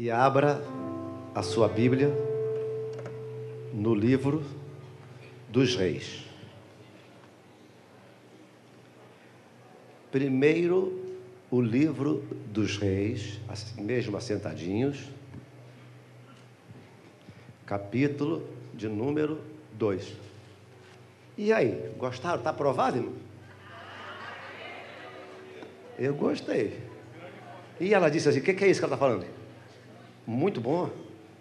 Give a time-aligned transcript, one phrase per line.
[0.00, 0.64] e abra
[1.34, 2.08] a sua Bíblia
[3.70, 4.42] no livro
[5.46, 6.24] dos Reis.
[10.10, 11.18] Primeiro,
[11.50, 15.10] o livro dos Reis, assim mesmo assentadinhos,
[17.66, 19.38] capítulo de número
[19.74, 20.14] 2.
[21.36, 22.38] E aí, gostaram?
[22.38, 23.12] Está aprovado, irmão?
[25.98, 26.88] Eu gostei.
[27.78, 29.39] E ela disse assim: O que, que é isso que ela está falando?
[30.30, 30.88] Muito bom.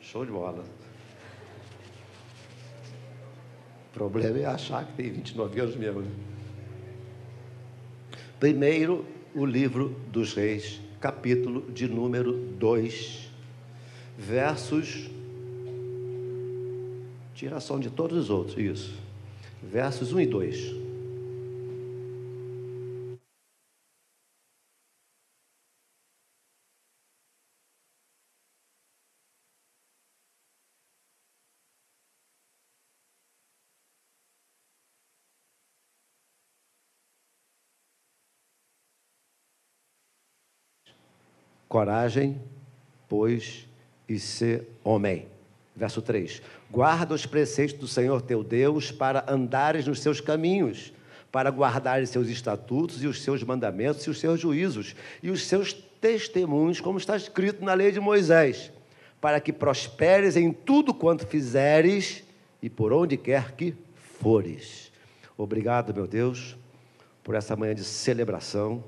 [0.02, 0.66] Show de bola.
[3.88, 6.02] O problema é achar que tem 29 anos mesmo.
[6.02, 6.10] Né?
[8.40, 13.30] Primeiro, o livro dos reis, capítulo de número 2,
[14.18, 15.08] versos.
[17.36, 18.98] Tiração de todos os outros, isso.
[19.62, 20.89] Versos 1 e 2.
[41.70, 42.42] Coragem,
[43.08, 43.68] pois,
[44.08, 45.28] e ser homem.
[45.76, 50.92] Verso 3: Guarda os preceitos do Senhor teu Deus para andares nos seus caminhos,
[51.32, 55.72] para guardares seus estatutos e os seus mandamentos e os seus juízos e os seus
[55.72, 58.72] testemunhos, como está escrito na lei de Moisés,
[59.22, 62.24] para que prosperes em tudo quanto fizeres
[62.64, 63.76] e por onde quer que
[64.20, 64.92] fores.
[65.38, 66.58] Obrigado, meu Deus,
[67.24, 68.84] por essa manhã de celebração,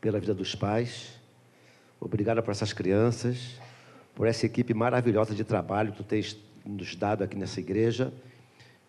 [0.00, 1.19] pela vida dos pais
[2.00, 3.60] Obrigado por essas crianças,
[4.14, 8.12] por essa equipe maravilhosa de trabalho que tu tens nos dado aqui nessa igreja.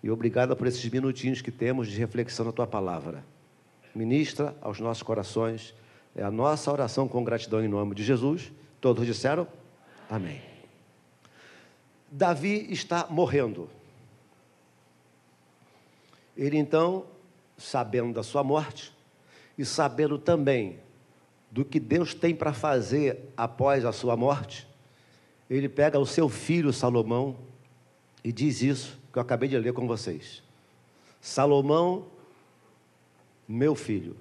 [0.01, 3.23] E obrigado por esses minutinhos que temos de reflexão na tua palavra.
[3.93, 5.73] Ministra aos nossos corações.
[6.15, 8.51] É a nossa oração com gratidão em nome de Jesus.
[8.79, 9.45] Todos disseram?
[10.09, 10.41] Amém.
[12.09, 13.69] Davi está morrendo.
[16.35, 17.05] Ele então,
[17.57, 18.91] sabendo da sua morte
[19.57, 20.79] e sabendo também
[21.51, 24.65] do que Deus tem para fazer após a sua morte,
[25.49, 27.35] ele pega o seu filho Salomão
[28.23, 30.41] e diz isso que eu acabei de ler com vocês.
[31.19, 32.05] Salomão,
[33.45, 34.15] meu filho,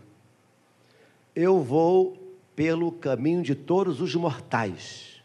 [1.34, 2.18] eu vou
[2.56, 5.22] pelo caminho de todos os mortais.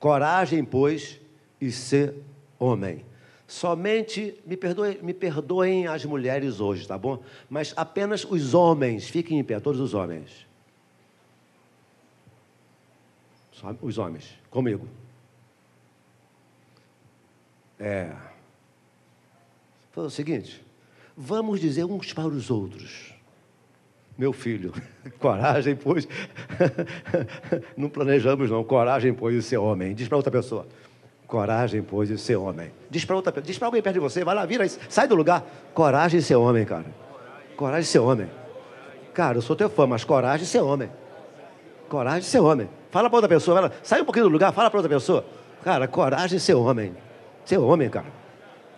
[0.00, 1.20] Coragem, pois,
[1.60, 2.14] e ser
[2.58, 3.04] homem.
[3.46, 7.22] Somente, me perdoem, me perdoem as mulheres hoje, tá bom?
[7.48, 10.49] Mas apenas os homens, fiquem em pé, todos os homens
[13.80, 14.86] os homens, comigo.
[17.78, 18.12] É.
[19.92, 20.64] Foi o seguinte:
[21.16, 23.14] vamos dizer uns para os outros.
[24.18, 24.74] Meu filho,
[25.18, 26.06] coragem, pois.
[27.76, 28.62] não planejamos, não.
[28.62, 29.94] Coragem, pois, de ser homem.
[29.94, 30.66] Diz para outra pessoa.
[31.26, 32.70] Coragem, pois, de ser homem.
[32.90, 34.22] Diz para outra Diz para alguém perto de você.
[34.22, 35.42] Vai lá, vira, sai do lugar.
[35.72, 36.86] Coragem ser homem, cara.
[37.56, 38.28] Coragem ser homem.
[39.14, 40.90] Cara, eu sou teu fã, mas coragem ser homem.
[41.90, 42.70] Coragem de ser homem.
[42.92, 45.24] Fala para outra pessoa, fala, sai um pouquinho do lugar, fala para outra pessoa.
[45.64, 46.94] Cara, coragem de ser homem.
[47.44, 48.06] Ser homem, cara.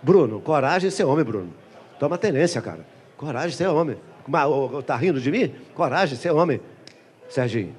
[0.03, 1.53] Bruno, coragem de ser homem, Bruno.
[2.01, 2.85] Toma tenência, cara.
[3.19, 3.99] Coragem de ser homem.
[4.87, 5.55] Tá rindo de mim?
[5.75, 6.59] Coragem de ser homem.
[7.29, 7.77] Serginho.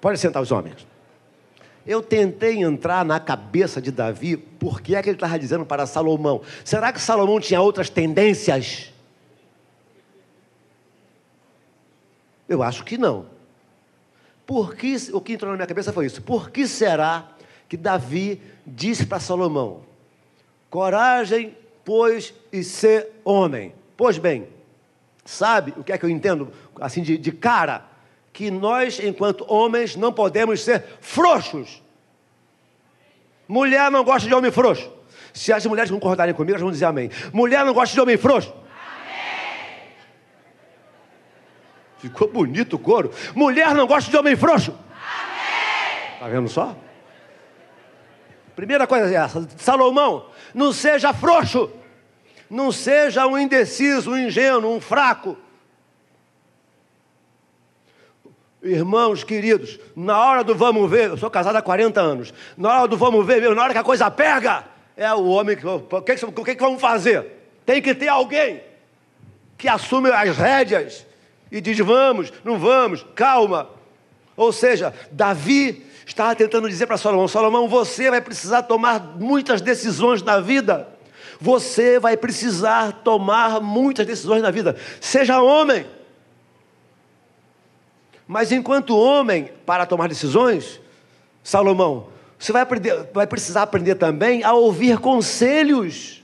[0.00, 0.86] Pode sentar os homens.
[1.84, 5.84] Eu tentei entrar na cabeça de Davi, por que é que ele estava dizendo para
[5.84, 6.40] Salomão?
[6.64, 8.92] Será que Salomão tinha outras tendências?
[12.48, 13.26] Eu acho que não.
[14.46, 16.22] Por que, o que entrou na minha cabeça foi isso.
[16.22, 17.28] Por que será
[17.68, 19.80] que Davi disse para Salomão:
[20.68, 23.74] Coragem, pois, e ser homem?
[23.96, 24.48] Pois bem,
[25.24, 26.50] sabe o que é que eu entendo,
[26.80, 27.84] assim, de, de cara?
[28.32, 31.82] Que nós, enquanto homens, não podemos ser frouxos.
[33.46, 34.90] Mulher não gosta de homem frouxo.
[35.34, 37.10] Se as mulheres concordarem comigo, elas vão dizer amém.
[37.32, 38.52] Mulher não gosta de homem frouxo.
[42.02, 43.12] Ficou bonito o couro.
[43.32, 44.72] Mulher não gosta de homem frouxo.
[44.72, 46.18] Amém.
[46.18, 46.76] Tá vendo só?
[48.56, 49.48] Primeira coisa é essa.
[49.56, 51.70] Salomão, não seja frouxo.
[52.50, 55.38] Não seja um indeciso, um ingênuo, um fraco.
[58.60, 62.34] Irmãos queridos, na hora do vamos ver, eu sou casado há 40 anos.
[62.56, 64.64] Na hora do vamos ver, na hora que a coisa pega,
[64.96, 65.64] é o homem que.
[65.64, 67.26] O que, o que, que vamos fazer?
[67.64, 68.60] Tem que ter alguém
[69.56, 71.06] que assume as rédeas
[71.52, 73.68] e diz: vamos, não vamos, calma.
[74.34, 80.22] Ou seja, Davi estava tentando dizer para Salomão: Salomão, você vai precisar tomar muitas decisões
[80.22, 80.88] na vida.
[81.38, 84.76] Você vai precisar tomar muitas decisões na vida.
[85.00, 85.84] Seja homem.
[88.26, 90.80] Mas enquanto homem, para tomar decisões,
[91.42, 92.06] Salomão,
[92.38, 96.22] você vai, aprender, vai precisar aprender também a ouvir conselhos.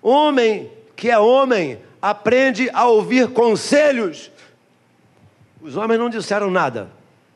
[0.00, 4.30] Homem que é homem, aprende a ouvir conselhos.
[5.60, 6.90] Os homens não disseram nada.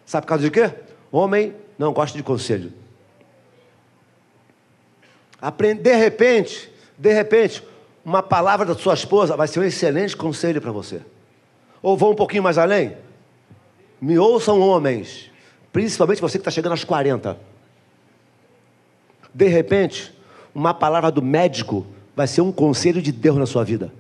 [0.06, 0.72] Sabe por causa de quê?
[1.10, 2.72] Homem não gosta de conselho.
[5.40, 7.62] Aprende, de repente, de repente,
[8.04, 11.02] uma palavra da sua esposa vai ser um excelente conselho para você.
[11.82, 12.96] Ou vou um pouquinho mais além?
[14.00, 15.30] Me ouçam homens,
[15.72, 17.36] principalmente você que está chegando aos 40.
[19.34, 20.12] De repente,
[20.54, 23.92] uma palavra do médico vai ser um conselho de Deus na sua vida.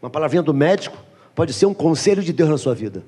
[0.00, 1.07] Uma palavrinha do médico
[1.38, 3.04] pode ser um conselho de Deus na sua vida.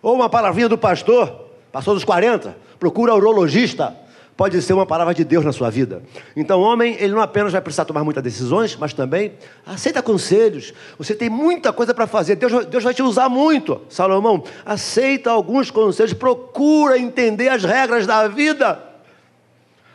[0.00, 3.96] Ou uma palavrinha do pastor, pastor dos 40, procura urologista,
[4.36, 6.04] pode ser uma palavra de Deus na sua vida.
[6.36, 9.32] Então, homem, ele não apenas vai precisar tomar muitas decisões, mas também
[9.66, 10.72] aceita conselhos.
[10.96, 13.80] Você tem muita coisa para fazer, Deus, Deus vai te usar muito.
[13.88, 18.89] Salomão, aceita alguns conselhos, procura entender as regras da vida.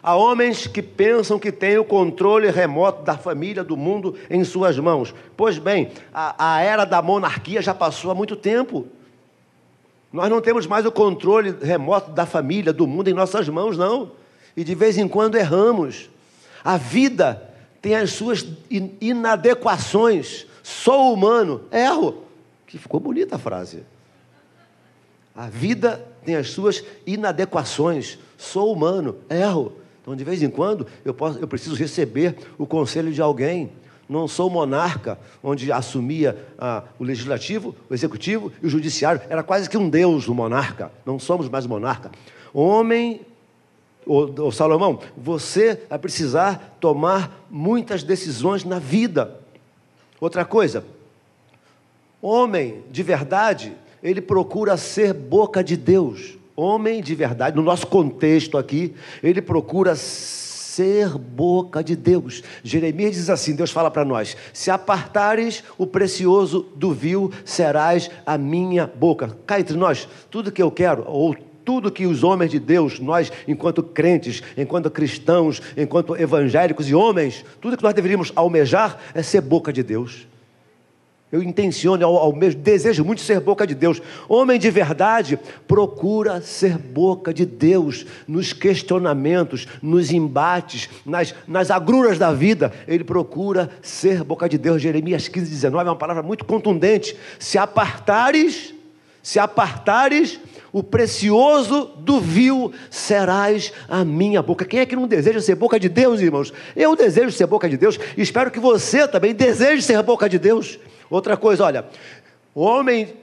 [0.07, 4.77] Há homens que pensam que têm o controle remoto da família, do mundo em suas
[4.77, 5.15] mãos.
[5.35, 8.85] Pois bem, a, a era da monarquia já passou há muito tempo.
[10.13, 14.11] Nós não temos mais o controle remoto da família, do mundo em nossas mãos, não.
[14.55, 16.07] E de vez em quando erramos.
[16.63, 17.41] A vida
[17.81, 20.45] tem as suas inadequações.
[20.61, 22.21] Sou humano, erro.
[22.67, 23.83] Que ficou bonita a frase.
[25.35, 28.19] A vida tem as suas inadequações.
[28.37, 29.83] Sou humano, erro.
[30.05, 33.71] Então, de vez em quando, eu, posso, eu preciso receber o conselho de alguém.
[34.07, 39.19] Não sou monarca, onde assumia ah, o legislativo, o executivo e o judiciário.
[39.27, 40.91] Era quase que um deus o monarca.
[41.03, 42.11] Não somos mais monarca.
[42.53, 43.21] Homem,
[44.05, 49.39] ô, Salomão, você vai precisar tomar muitas decisões na vida.
[50.21, 50.85] Outra coisa,
[52.21, 58.57] homem de verdade, ele procura ser boca de Deus homem de verdade, no nosso contexto
[58.57, 62.43] aqui, ele procura ser boca de Deus.
[62.63, 68.37] Jeremias diz assim: Deus fala para nós: se apartares o precioso do vil, serás a
[68.37, 69.37] minha boca.
[69.45, 73.31] Cá entre nós, tudo que eu quero, ou tudo que os homens de Deus, nós,
[73.47, 79.41] enquanto crentes, enquanto cristãos, enquanto evangélicos e homens, tudo que nós deveríamos almejar é ser
[79.41, 80.27] boca de Deus.
[81.31, 84.01] Eu intenciono, ao, ao mesmo, desejo muito ser boca de Deus.
[84.29, 92.19] Homem de verdade procura ser boca de Deus nos questionamentos, nos embates, nas, nas agruras
[92.19, 92.71] da vida.
[92.87, 94.81] Ele procura ser boca de Deus.
[94.81, 97.17] Jeremias 15, 19 é uma palavra muito contundente.
[97.39, 98.73] Se apartares,
[99.23, 100.39] se apartares
[100.71, 104.63] o precioso do vil serás a minha boca.
[104.63, 106.53] Quem é que não deseja ser boca de Deus, irmãos?
[106.75, 110.77] Eu desejo ser boca de Deus espero que você também deseje ser boca de Deus.
[111.09, 111.85] Outra coisa, olha,
[112.53, 113.13] homem,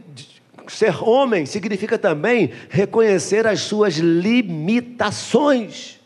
[0.68, 6.00] ser homem significa também reconhecer as suas limitações.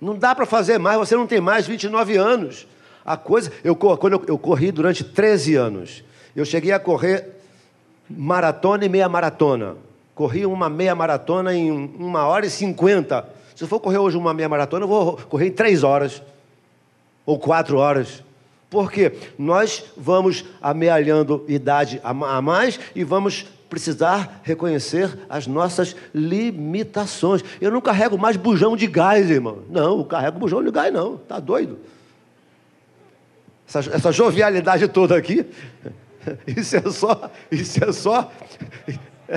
[0.00, 2.66] Não dá para fazer mais, você não tem mais 29 anos.
[3.04, 6.02] A coisa, eu, quando eu, eu corri durante 13 anos,
[6.34, 7.28] eu cheguei a correr
[8.08, 9.76] maratona e meia maratona.
[10.14, 13.28] Corri uma meia maratona em uma hora e cinquenta.
[13.54, 16.22] Se eu for correr hoje uma meia maratona, eu vou correr em três horas
[17.24, 18.22] ou quatro horas.
[18.72, 27.44] Porque nós vamos amealhando idade a mais e vamos precisar reconhecer as nossas limitações.
[27.60, 29.58] Eu não carrego mais bujão de gás, irmão.
[29.68, 31.18] Não, eu carrego bujão de gás, não.
[31.18, 31.80] Tá doido?
[33.68, 35.44] Essa, essa jovialidade toda aqui,
[36.48, 38.32] isso é só, isso é só,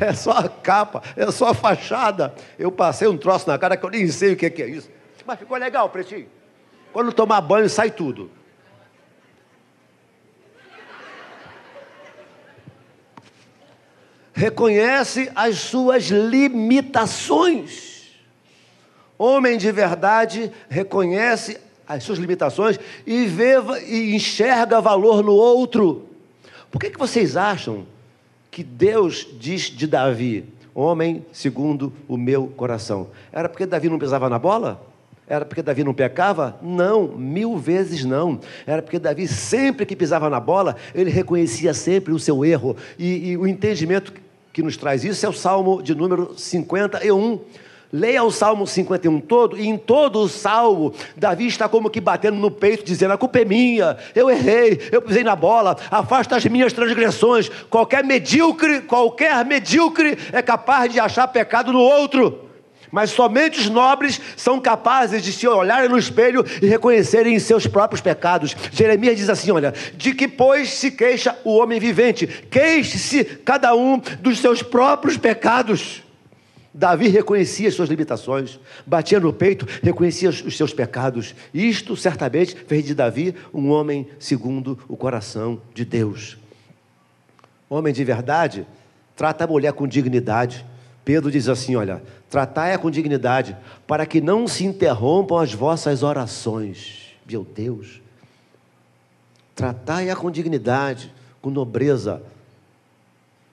[0.00, 2.32] é, só a capa, é só a fachada.
[2.56, 4.88] Eu passei um troço na cara que eu nem sei o que é isso.
[5.26, 6.28] Mas ficou legal, pretinho.
[6.92, 8.30] Quando tomar banho, sai tudo.
[14.36, 18.10] Reconhece as suas limitações.
[19.18, 23.54] Homem de verdade reconhece as suas limitações e vê
[23.88, 26.04] e enxerga valor no outro.
[26.70, 27.86] Por que, que vocês acham
[28.50, 33.08] que Deus diz de Davi, homem segundo o meu coração?
[33.32, 34.84] Era porque Davi não pisava na bola?
[35.26, 36.56] Era porque Davi não pecava?
[36.62, 38.38] Não, mil vezes não.
[38.66, 42.76] Era porque Davi, sempre que pisava na bola, ele reconhecia sempre o seu erro.
[42.98, 44.12] E, e o entendimento
[44.56, 47.38] que nos traz isso é o Salmo de número 51.
[47.92, 52.38] Leia o Salmo 51 todo, e em todo o salmo, Davi está como que batendo
[52.38, 56.44] no peito, dizendo: A culpa é minha, eu errei, eu pisei na bola, afasta as
[56.46, 57.50] minhas transgressões.
[57.68, 62.45] Qualquer medíocre, qualquer medíocre é capaz de achar pecado no outro.
[62.90, 68.00] Mas somente os nobres são capazes de se olharem no espelho e reconhecerem seus próprios
[68.00, 68.56] pecados.
[68.72, 72.26] Jeremias diz assim: Olha, de que pois se queixa o homem vivente?
[72.26, 76.02] Queixe-se cada um dos seus próprios pecados.
[76.76, 81.34] Davi reconhecia as suas limitações, batia no peito, reconhecia os seus pecados.
[81.52, 86.36] Isto certamente fez de Davi um homem segundo o coração de Deus.
[87.68, 88.66] Homem de verdade,
[89.16, 90.66] trata a mulher com dignidade.
[91.06, 97.12] Pedro diz assim: Olha, tratai-a com dignidade, para que não se interrompam as vossas orações.
[97.24, 98.02] Meu Deus.
[99.54, 102.20] Tratai-a com dignidade, com nobreza,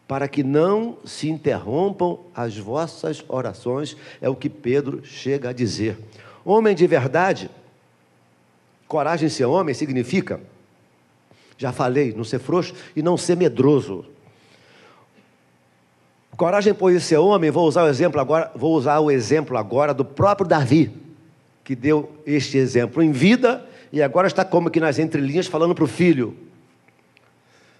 [0.07, 5.95] para que não se interrompam as vossas orações, é o que Pedro chega a dizer.
[6.43, 7.51] Homem de verdade,
[8.87, 10.41] coragem ser homem significa,
[11.55, 14.05] já falei, não ser frouxo e não ser medroso.
[16.37, 20.03] Coragem por ser homem, vou usar o exemplo agora, vou usar o exemplo agora do
[20.03, 20.91] próprio Davi,
[21.63, 25.83] que deu este exemplo em vida e agora está como que nas entrelinhas falando para
[25.83, 26.35] o filho.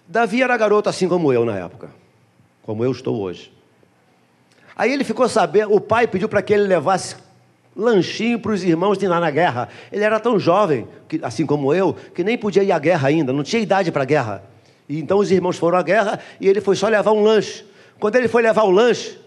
[0.06, 2.04] Davi era garoto assim como eu na época
[2.64, 3.52] como eu estou hoje.
[4.74, 7.16] Aí ele ficou sabendo, o pai pediu para que ele levasse
[7.76, 9.68] lanchinho para os irmãos de lá na guerra.
[9.92, 13.32] Ele era tão jovem, que, assim como eu, que nem podia ir à guerra ainda,
[13.32, 14.42] não tinha idade para a guerra.
[14.88, 17.64] E então os irmãos foram à guerra e ele foi só levar um lanche.
[17.98, 19.18] Quando ele foi levar o lanche,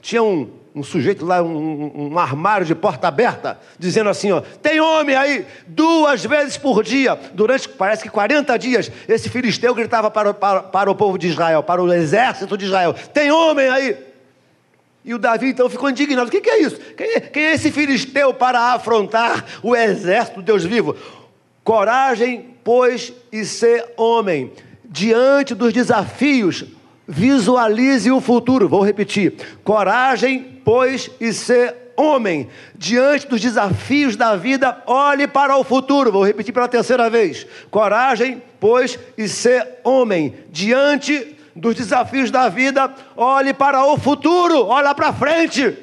[0.00, 4.80] tinha um, um sujeito lá, um, um, armário de porta aberta, dizendo assim: ó, tem
[4.80, 10.34] homem aí, duas vezes por dia, durante parece que 40 dias, esse filisteu gritava para,
[10.34, 13.96] para, para o povo de Israel, para o exército de Israel: tem homem aí.
[15.04, 16.78] E o Davi então ficou indignado: o que, que é isso?
[16.96, 20.96] Quem é, quem é esse filisteu para afrontar o exército do Deus vivo?
[21.62, 24.52] Coragem, pois, e ser homem,
[24.84, 26.66] diante dos desafios
[27.06, 28.68] Visualize o futuro.
[28.68, 32.48] Vou repetir: coragem, pois, e ser homem.
[32.74, 36.10] Diante dos desafios da vida, olhe para o futuro.
[36.10, 40.34] Vou repetir pela terceira vez: coragem, pois, e ser homem.
[40.50, 45.76] Diante dos desafios da vida, olhe para o futuro, olha para frente.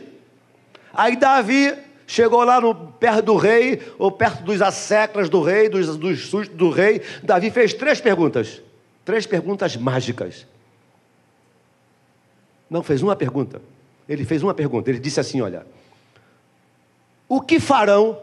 [0.94, 1.74] Aí Davi
[2.06, 6.58] chegou lá no, perto do rei, ou perto dos asseclas do rei, dos, dos sustos
[6.58, 7.01] do rei.
[7.24, 8.62] Davi fez três perguntas,
[9.06, 10.46] três perguntas mágicas.
[12.72, 13.62] Não, fez uma pergunta.
[14.08, 14.90] Ele fez uma pergunta.
[14.90, 15.68] Ele disse assim: Olha,
[17.28, 18.18] o que farão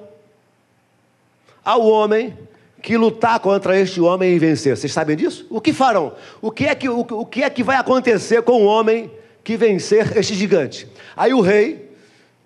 [1.63, 2.35] ao homem
[2.81, 4.75] que lutar contra este homem e vencer?
[4.75, 5.47] Vocês sabem disso?
[5.51, 6.15] O que farão?
[6.41, 9.11] O que é que, o, o que, é que vai acontecer com o homem
[9.45, 10.89] que vencer este gigante?
[11.15, 11.93] Aí o rei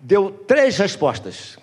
[0.01, 1.57] deu três respostas.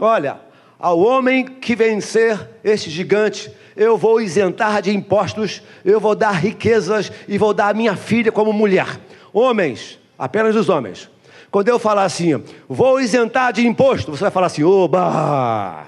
[0.00, 0.40] Olha,
[0.80, 7.12] ao homem que vencer este gigante, eu vou isentar de impostos, eu vou dar riquezas
[7.28, 8.98] e vou dar a minha filha como mulher.
[9.38, 11.10] Homens, apenas os homens.
[11.50, 15.84] Quando eu falar assim, vou isentar de imposto, você vai falar assim: oba!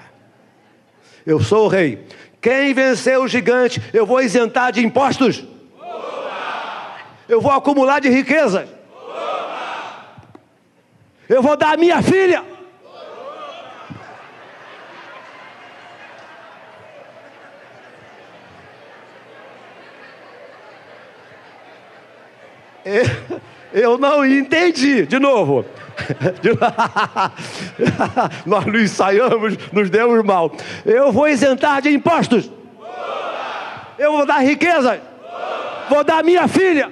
[1.25, 2.05] Eu sou o rei.
[2.39, 5.43] Quem venceu o gigante, eu vou isentar de impostos.
[5.79, 6.97] Oba!
[7.27, 8.69] Eu vou acumular de riquezas.
[8.93, 9.95] Oba!
[11.27, 12.43] Eu vou dar a minha filha.
[22.85, 23.28] Eu
[23.97, 25.05] não entendi.
[25.05, 25.65] De novo.
[28.45, 30.51] Nós não ensaiamos, nos demos mal.
[30.85, 32.49] Eu vou isentar de impostos.
[33.97, 35.01] Eu vou dar riqueza.
[35.89, 36.91] Vou dar minha filha.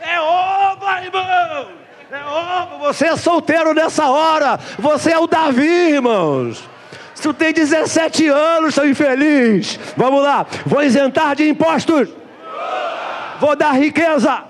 [0.00, 1.68] É oba, irmão.
[2.10, 2.78] É oba.
[2.80, 4.58] Você é solteiro nessa hora.
[4.78, 6.62] Você é o Davi, irmãos.
[7.14, 9.80] Se tu tem 17 anos, seu infeliz.
[9.96, 10.46] Vamos lá.
[10.66, 12.08] Vou isentar de impostos
[13.40, 14.44] vou dar riqueza,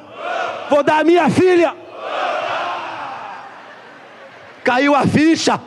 [0.70, 1.74] vou dar minha filha.
[4.62, 5.60] Caiu a ficha.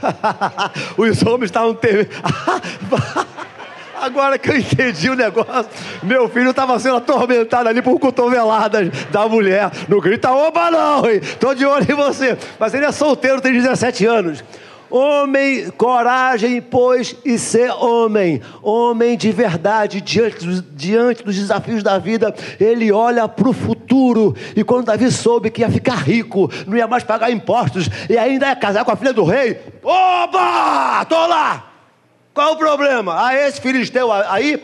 [0.96, 2.10] Os homens estavam temendo.
[4.00, 5.70] Agora que eu entendi o negócio,
[6.02, 9.70] meu filho estava sendo atormentado ali por cotoveladas da mulher.
[9.88, 12.36] Não grita, oba não, estou de olho em você.
[12.58, 14.42] Mas ele é solteiro, tem 17 anos.
[14.90, 18.42] Homem, coragem, pois, e ser homem.
[18.60, 24.34] Homem de verdade, diante dos, diante dos desafios da vida, ele olha para o futuro.
[24.56, 28.48] E quando Davi soube que ia ficar rico, não ia mais pagar impostos, e ainda
[28.48, 31.02] ia casar com a filha do rei, oba!
[31.02, 31.70] Estou lá!
[32.34, 33.26] Qual o problema?
[33.26, 34.62] Ah, esse filisteu aí.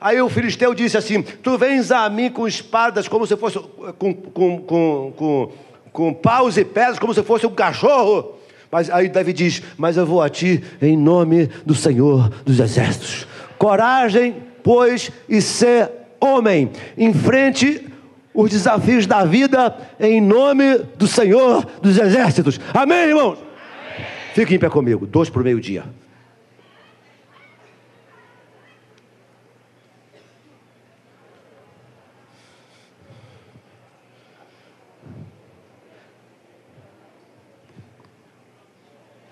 [0.00, 3.58] Aí o filisteu disse assim: Tu vens a mim com espadas, como se fosse
[3.98, 5.52] com, com, com, com,
[5.92, 8.37] com paus e pedras, como se fosse um cachorro.
[8.70, 13.26] Mas aí Davi diz: Mas eu vou a ti em nome do Senhor dos Exércitos.
[13.56, 16.70] Coragem, pois, e ser homem.
[16.96, 17.86] Enfrente
[18.34, 22.60] os desafios da vida em nome do Senhor dos Exércitos.
[22.72, 23.38] Amém, irmãos?
[23.38, 24.06] Amém.
[24.34, 25.06] Fique em pé comigo.
[25.06, 25.84] Dois para o meio-dia.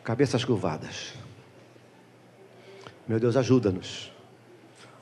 [0.07, 1.15] Cabeças curvadas.
[3.09, 4.13] Meu Deus, ajuda-nos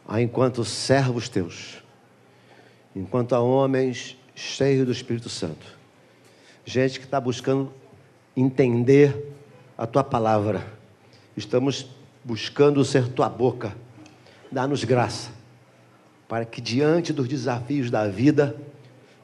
[0.09, 1.83] a, enquanto servos teus,
[2.97, 5.67] enquanto a homens cheios do Espírito Santo,
[6.65, 7.71] gente que está buscando
[8.35, 9.31] entender
[9.77, 10.67] a tua palavra,
[11.37, 11.87] estamos
[12.25, 13.77] buscando ser tua boca,
[14.51, 15.33] dá-nos graça,
[16.27, 18.57] para que diante dos desafios da vida,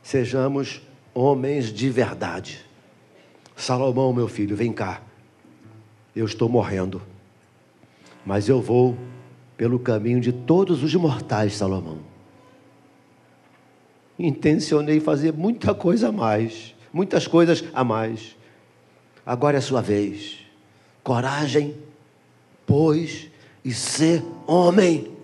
[0.03, 0.83] sejamos
[1.15, 2.67] homens de verdade.
[3.57, 5.05] Salomão, meu filho, vem cá
[6.15, 7.01] eu estou morrendo,
[8.25, 8.97] mas eu vou
[9.57, 11.99] pelo caminho de todos os mortais, Salomão.
[14.19, 18.37] Intencionei fazer muita coisa a mais, muitas coisas a mais.
[19.25, 20.39] Agora é a sua vez.
[21.03, 21.75] Coragem,
[22.67, 23.31] pois,
[23.65, 25.17] e ser homem.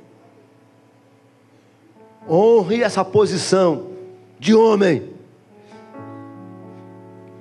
[2.28, 3.90] Honre essa posição
[4.38, 5.10] de homem.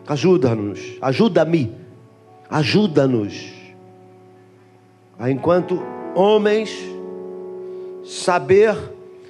[0.07, 1.84] Ajuda-nos, ajuda-me
[2.49, 3.53] Ajuda-nos
[5.17, 5.81] a, enquanto
[6.13, 6.71] homens,
[8.05, 8.77] saber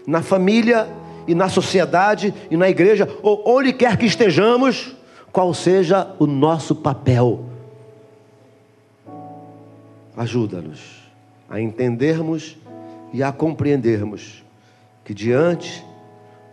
[0.06, 0.88] na família
[1.28, 4.96] e na sociedade e na igreja, ou onde quer que estejamos,
[5.32, 7.46] qual seja o nosso papel.
[10.16, 11.04] Ajuda-nos
[11.50, 12.58] a entendermos
[13.12, 14.44] e a compreendermos
[15.04, 15.86] que diante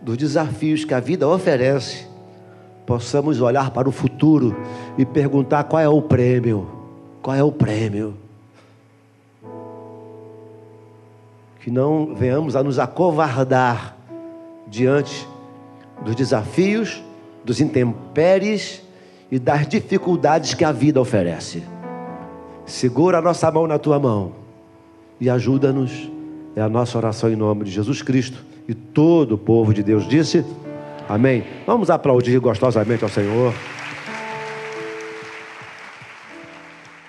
[0.00, 2.06] dos desafios que a vida oferece,
[2.86, 4.56] possamos olhar para o futuro
[4.98, 6.68] e perguntar qual é o prêmio.
[7.20, 8.14] Qual é o prêmio?
[11.60, 13.96] Que não venhamos a nos acovardar
[14.66, 15.28] diante
[16.04, 17.02] dos desafios,
[17.44, 18.82] dos intempéries
[19.30, 21.62] e das dificuldades que a vida oferece.
[22.66, 24.32] Segura a nossa mão na tua mão
[25.20, 26.10] e ajuda-nos.
[26.54, 30.06] É a nossa oração em nome de Jesus Cristo e todo o povo de Deus
[30.06, 30.44] disse.
[31.12, 31.44] Amém?
[31.66, 33.52] Vamos aplaudir gostosamente ao Senhor.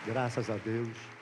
[0.06, 1.13] Graças a Deus.